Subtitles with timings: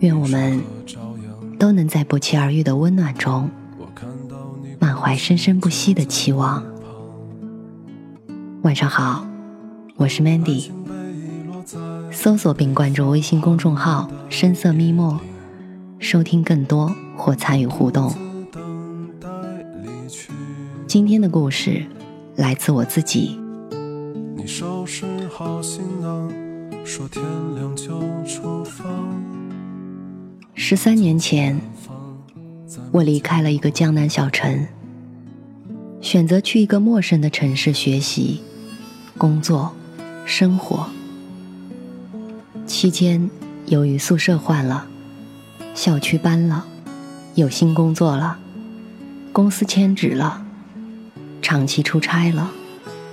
[0.00, 0.62] 愿我们。
[1.58, 3.50] 都能在不期而遇的温暖中，
[4.78, 6.62] 满怀生生不息的期望。
[8.62, 9.26] 晚上好，
[9.96, 10.70] 我是 Mandy。
[12.12, 15.18] 搜索并关注微信公众号“深色咪墨”，
[15.98, 18.14] 收听更多或参与互动。
[20.86, 21.84] 今天的故事
[22.36, 23.36] 来自我自己。
[24.36, 26.30] 你收拾好行囊，
[26.84, 27.20] 说天
[27.56, 28.84] 亮就出发。
[30.70, 31.58] 十三年前，
[32.92, 34.66] 我离开了一个江南小城，
[36.02, 38.42] 选择去一个陌生的城市学习、
[39.16, 39.74] 工作、
[40.26, 40.86] 生活。
[42.66, 43.30] 期间，
[43.64, 44.86] 由于宿舍换了，
[45.74, 46.66] 校区搬了，
[47.34, 48.38] 有新工作了，
[49.32, 50.44] 公司迁址了，
[51.40, 52.50] 长期出差了，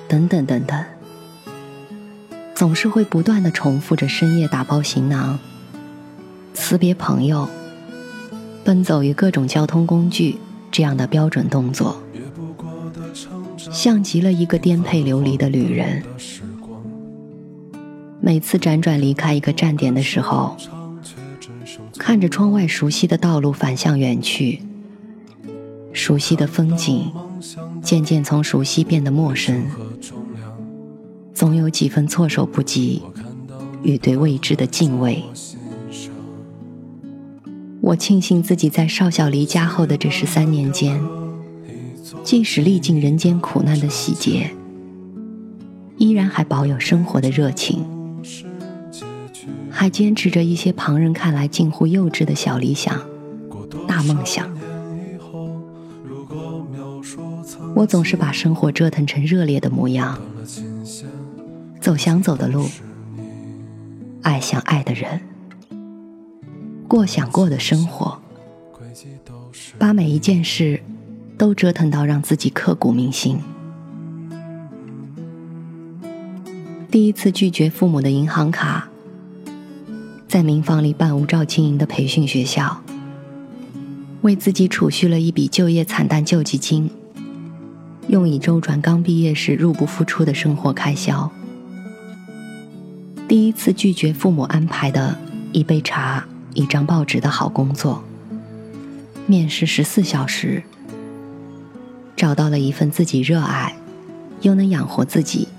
[0.10, 0.84] 等等等等，
[2.54, 5.40] 总是会不断的重复着深夜打包行囊。
[6.56, 7.48] 辞别朋友，
[8.64, 10.38] 奔走于各种交通工具，
[10.72, 12.02] 这样的标准动作，
[13.72, 16.02] 像极了一个颠沛流离的旅人。
[18.22, 20.56] 每次辗转离开一个站点的时候，
[22.00, 24.62] 看着窗外熟悉的道路反向远去，
[25.92, 27.12] 熟悉的风景
[27.84, 29.66] 渐渐从熟悉变得陌生，
[31.34, 33.04] 总有几分措手不及
[33.84, 35.22] 与对未知的敬畏。
[37.86, 41.00] 我庆幸自己在少小离家后的这十三年间，
[42.24, 44.50] 即使历尽人间苦难的洗劫，
[45.98, 47.86] 依然还保有生活的热情，
[49.70, 53.00] 还坚持着一些旁人看来近乎幼稚的小理想、
[53.88, 54.50] 大梦想。
[57.76, 60.20] 我总是把生活折腾成热烈的模样，
[61.80, 62.68] 走想走的路，
[64.24, 65.22] 爱想爱的人。
[66.88, 68.20] 过想过的生活，
[69.78, 70.82] 把每一件事
[71.38, 73.40] 都折腾到让自己刻骨铭心。
[76.92, 78.88] 第一次拒绝父母的银行卡，
[80.28, 82.82] 在民房里办无照经营的培训学校，
[84.22, 86.90] 为自己储蓄了一笔就业惨淡救济金，
[88.08, 91.30] 用以周转刚毕业时入不敷出的生活开销。
[93.28, 95.18] 第一次拒绝父母安排的
[95.52, 96.26] 一杯茶。
[96.56, 98.02] 一张报纸的好工作，
[99.28, 100.64] 面试十四小时，
[102.16, 103.76] 找到了一份自己热爱，
[104.40, 105.50] 又能养活自己，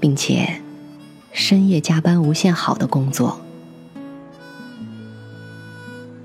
[0.00, 0.60] 并且
[1.32, 3.40] 深夜加班无限好的工作。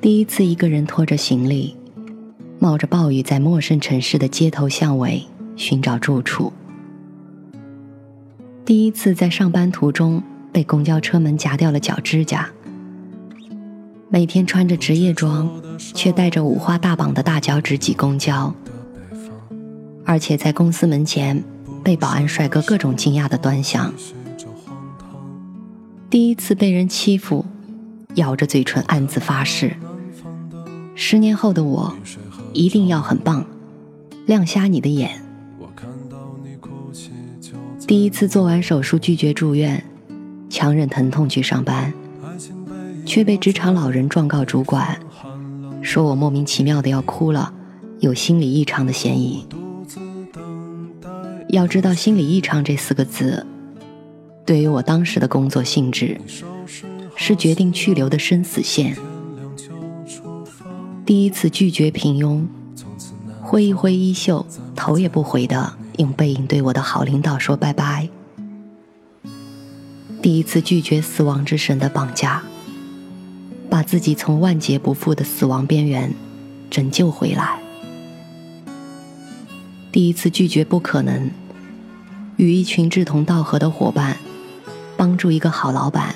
[0.01, 1.77] 第一次一个人拖着行李，
[2.57, 5.23] 冒着暴雨在陌生城市的街头巷尾
[5.55, 6.51] 寻找住处。
[8.65, 12.49] 第一次在上班途中被公交车门夹掉了脚指甲。
[14.13, 18.53] 每天穿着职业装，却带着五花大绑的大脚趾挤公交，
[20.05, 21.43] 而且在公司门前
[21.83, 23.91] 被保安帅哥各种惊讶的端详。
[26.11, 27.43] 第一次被人欺负，
[28.13, 29.75] 咬着嘴唇暗自发誓：
[30.93, 31.91] 十年后的我
[32.53, 33.43] 一定要很棒，
[34.27, 35.23] 亮瞎你的眼。
[37.87, 39.83] 第一次做完手术拒绝住院，
[40.51, 41.91] 强忍疼痛去上班。
[43.13, 44.99] 却被职场老人状告主管，
[45.83, 47.53] 说我莫名其妙的要哭了，
[47.99, 49.45] 有心理异常的嫌疑。
[51.49, 53.45] 要知道“心理异常”这四个字，
[54.47, 56.19] 对于我当时的工作性质，
[57.15, 58.97] 是决定去留的生死线。
[61.05, 62.43] 第一次拒绝平庸，
[63.43, 64.43] 挥一挥衣袖，
[64.75, 68.09] 头也不回的用背影对我的好领导说拜拜。
[70.19, 72.41] 第一次拒绝死亡之神的绑架。
[73.73, 76.13] 把自己从万劫不复的死亡边缘
[76.69, 77.57] 拯救回来。
[79.91, 81.31] 第一次拒绝不可能，
[82.37, 84.17] 与一群志同道合的伙伴，
[84.95, 86.13] 帮助一个好老板，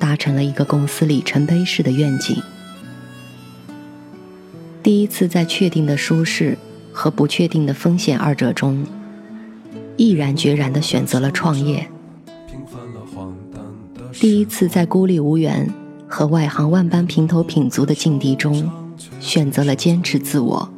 [0.00, 2.42] 达成了一个公司里程碑式的愿景。
[4.82, 6.58] 第一次在确定的舒适
[6.92, 8.84] 和不确定的风险二者中，
[9.96, 11.88] 毅然决然的选择了创业。
[14.14, 15.72] 第一次在孤立无援。
[16.14, 18.70] 和外行万般平头品足的境地中，
[19.18, 20.72] 选择了坚持自我。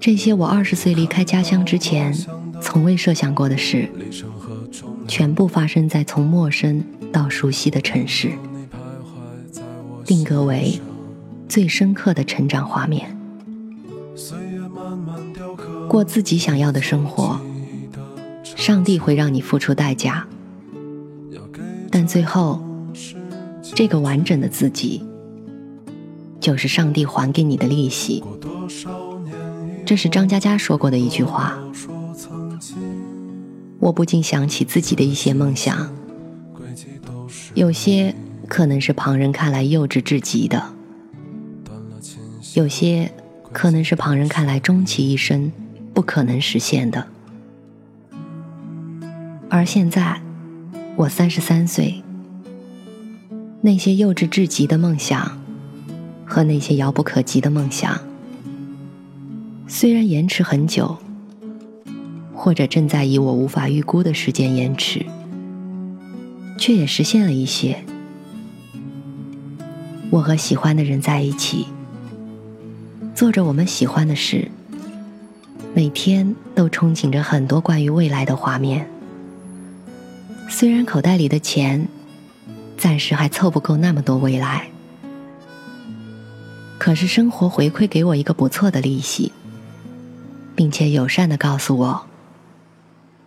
[0.00, 2.12] 这些我二十岁离开家乡之前，
[2.60, 3.88] 从未设想过的事，
[5.06, 6.82] 全部发生在从陌生
[7.12, 8.32] 到熟悉的城市，
[10.04, 10.80] 定格为
[11.48, 13.16] 最深刻的成长画面。
[15.88, 17.40] 过自己想要的生活，
[18.42, 20.26] 上帝会让你付出代价，
[21.88, 22.60] 但最后，
[23.74, 25.02] 这个完整的自己，
[26.38, 28.22] 就是上帝还给你的利息。
[29.86, 31.58] 这是张嘉佳说过的一句话，
[33.78, 35.90] 我不禁想起自己的一些梦想，
[37.54, 38.14] 有些
[38.46, 40.62] 可能是旁人看来幼稚至极的，
[42.54, 43.10] 有些
[43.52, 45.50] 可能是旁人看来终其一生
[45.92, 47.06] 不可能实现的。
[49.48, 50.20] 而现在，
[50.94, 52.02] 我三十三岁，
[53.62, 55.38] 那些幼稚至极的梦想，
[56.24, 58.00] 和那些遥不可及的梦想。
[59.68, 60.96] 虽然延迟很久，
[62.34, 65.04] 或者正在以我无法预估的时间延迟，
[66.56, 67.84] 却也实现了一些。
[70.08, 71.66] 我和喜欢的人在一起，
[73.14, 74.50] 做着我们喜欢的事，
[75.74, 78.88] 每天都憧憬着很多关于未来的画面。
[80.48, 81.86] 虽然口袋里的钱
[82.80, 84.70] 暂时还凑不够那么多未来，
[86.78, 89.32] 可是生活回馈给我一个不错的利息。
[90.56, 92.06] 并且友善的告诉我，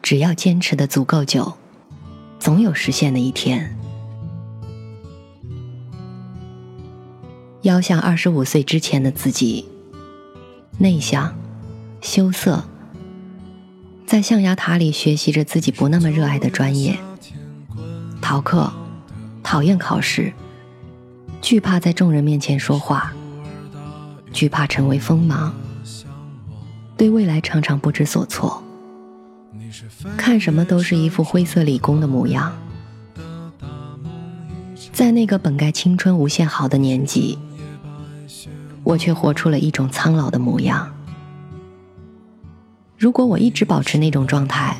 [0.01, 1.53] 只要坚持的足够久，
[2.39, 3.75] 总有实现的一天。
[7.61, 9.67] 要像二十五岁之前的自己，
[10.77, 11.35] 内向、
[12.01, 12.63] 羞涩，
[14.05, 16.99] 在象牙塔里学习着自己不那么热爱的专业，
[18.21, 18.71] 逃课，
[19.43, 20.33] 讨厌考试，
[21.41, 23.13] 惧怕在众人面前说话，
[24.31, 25.53] 惧怕成为锋芒。
[26.95, 28.63] 对未来常常不知所措，
[30.15, 32.55] 看什么都是一副灰色理工的模样。
[34.91, 37.37] 在那个本该青春无限好的年纪，
[38.83, 40.91] 我却活出了一种苍老的模样。
[42.97, 44.77] 如果我一直保持那种状态，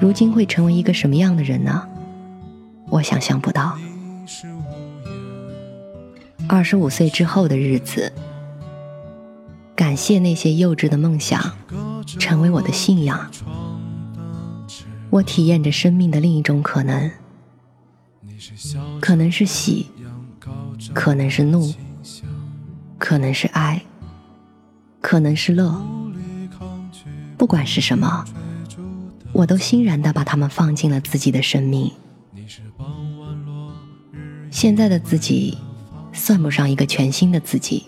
[0.00, 1.86] 如今会成为一个什么样的人呢？
[2.90, 3.78] 我想象不到。
[6.48, 8.12] 二十五岁之后的日子。
[9.76, 11.56] 感谢那些幼稚的梦想，
[12.18, 13.30] 成为我的信仰。
[15.08, 17.10] 我体验着生命的另一种可能，
[19.00, 19.86] 可能是喜，
[20.92, 21.72] 可能是怒，
[22.98, 23.82] 可能是爱，
[25.00, 25.82] 可能是乐。
[27.38, 28.26] 不管是什么，
[29.32, 31.90] 我都欣然的把它们放进了自己的生命。
[34.50, 35.56] 现在的自己，
[36.12, 37.84] 算不上一个全新的自己。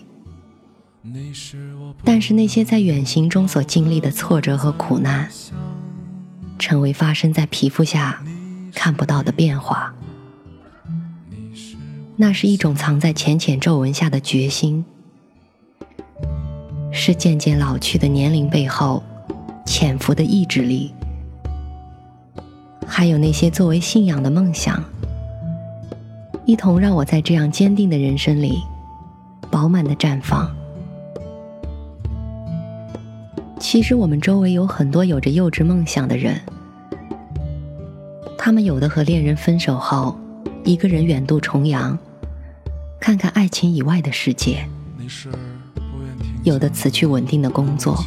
[2.03, 5.29] 但是那些在远行中所经历的挫折和苦难，
[6.57, 8.23] 成为发生在皮肤下
[8.73, 9.93] 看不到的变化。
[12.15, 14.85] 那是一种藏在浅浅皱纹下的决心，
[16.91, 19.03] 是渐渐老去的年龄背后
[19.65, 20.93] 潜伏的意志力，
[22.87, 24.83] 还有那些作为信仰的梦想，
[26.45, 28.61] 一同让我在这样坚定的人生里
[29.49, 30.49] 饱满的绽放。
[33.59, 36.39] 其实我们周围有很多有着幼稚梦想的人，
[38.37, 40.17] 他们有的和恋人分手后，
[40.63, 41.97] 一个人远渡重洋，
[42.99, 44.67] 看看爱情以外的世界；
[46.43, 47.97] 有的辞去稳定的工作，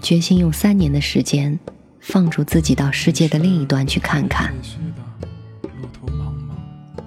[0.00, 1.58] 决心用三年的时间，
[2.02, 4.50] 放逐自己到世界的另一端去看看；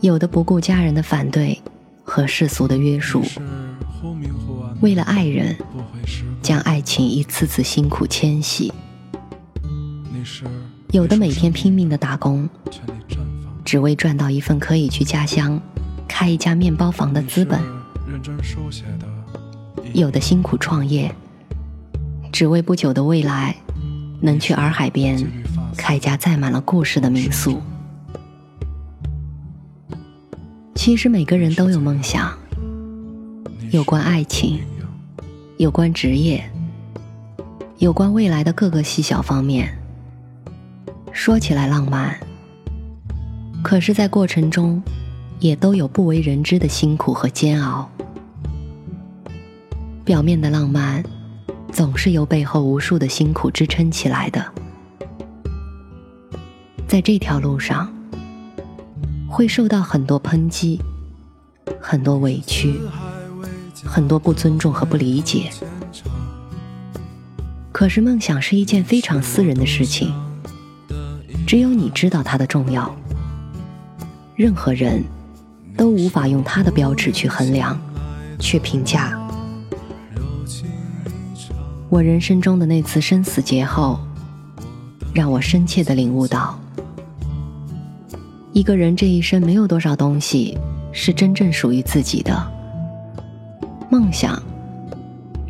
[0.02, 1.62] 有的不顾家人的反对
[2.04, 3.24] 和世俗的约束，
[4.82, 5.56] 为了爱人。
[6.42, 8.72] 将爱情一次次辛苦迁徙，
[10.92, 12.48] 有的每天拼命的打工，
[13.64, 15.60] 只为赚到一份可以去家乡
[16.08, 17.60] 开一家面包房的资本；
[19.96, 21.12] 有的辛苦创业，
[22.32, 23.56] 只为不久的未来
[24.26, 25.26] 能去洱海边
[25.78, 27.62] 开家载满了故事的民宿。
[30.74, 32.38] 其实每个人都有梦想，
[33.72, 34.60] 有关爱情。
[35.58, 36.44] 有关职业，
[37.78, 39.74] 有关未来的各个细小方面，
[41.14, 42.20] 说起来浪漫，
[43.64, 44.84] 可是，在过程中，
[45.40, 47.90] 也都有不为人知的辛苦和煎熬。
[50.04, 51.02] 表面的浪漫，
[51.72, 54.46] 总是由背后无数的辛苦支撑起来的。
[56.88, 57.94] 在这条路上，
[59.28, 60.80] 会受到很多抨击，
[61.82, 62.80] 很多委屈，
[63.84, 65.50] 很多不尊重和不理解。
[67.72, 70.14] 可是梦想是一件非常私人的事情，
[71.46, 72.96] 只有你知道它的重要。
[74.36, 75.04] 任何人
[75.76, 77.78] 都无法用他的标尺去衡量，
[78.40, 79.25] 去评价。
[81.96, 83.98] 我人生中的那次生死劫后，
[85.14, 86.60] 让我深切的领悟到，
[88.52, 90.58] 一个人这一生没有多少东西
[90.92, 92.52] 是真正属于自己的，
[93.90, 94.44] 梦想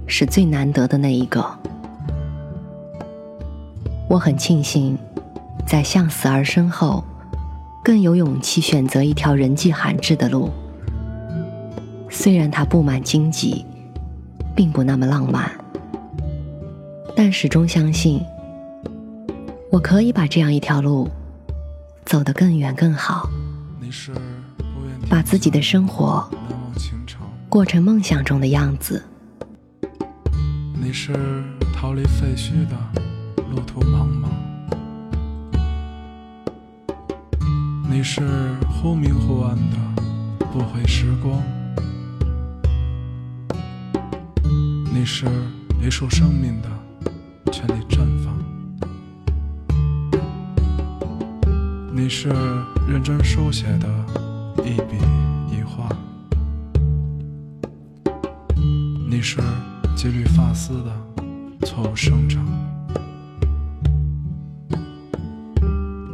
[0.06, 1.44] 是最难得的那一个。
[4.08, 4.96] 我很庆幸，
[5.66, 7.04] 在向死而生后。
[7.84, 10.52] 更有勇气选择一条人迹罕至的路，
[12.08, 13.66] 虽然它布满荆棘，
[14.56, 15.52] 并不那么浪漫，
[17.16, 18.22] 但始终相信，
[19.72, 21.10] 我可以把这样一条路
[22.06, 23.30] 走得更远更好，
[25.10, 26.30] 把自己的生活
[27.48, 29.02] 过成梦想中的样子。
[30.74, 31.14] 你是
[31.74, 32.76] 逃离废墟的
[33.50, 34.28] 路途茫茫。
[37.90, 38.22] 你是
[38.70, 39.78] 忽明忽暗的
[40.52, 41.42] 不悔时光，
[44.94, 45.26] 你是
[45.82, 46.70] 一束生命的
[47.56, 48.38] 全力绽放，
[51.96, 52.28] 你是
[52.86, 53.88] 认真书写的
[54.58, 54.98] 一笔
[55.50, 55.88] 一画，
[59.10, 59.40] 你是
[59.96, 60.92] 几缕发丝的
[61.66, 62.46] 错误生长，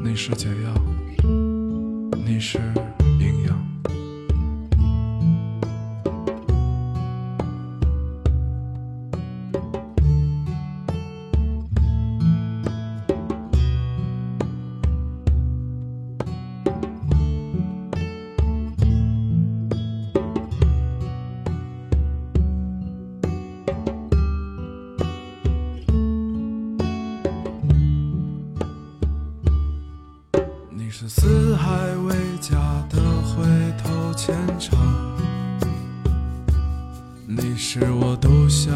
[0.04, 0.72] 你是解药。
[2.24, 2.60] 你是
[31.02, 33.44] 是四海为家的回
[33.84, 34.78] 头牵肠，
[37.26, 38.72] 你是我独享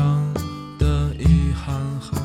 [0.80, 2.25] 的遗憾。